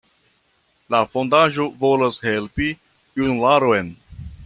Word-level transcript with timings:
La 0.95 1.01
fondaĵo 1.11 1.67
volas 1.83 2.19
helpi 2.25 2.73
junularon. 3.23 3.95